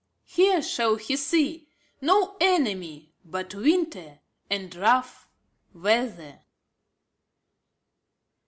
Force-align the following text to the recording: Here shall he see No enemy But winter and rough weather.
Here 0.25 0.63
shall 0.63 0.95
he 0.95 1.15
see 1.15 1.67
No 2.01 2.35
enemy 2.41 3.13
But 3.23 3.53
winter 3.53 4.21
and 4.49 4.73
rough 4.75 5.27
weather. 5.75 6.39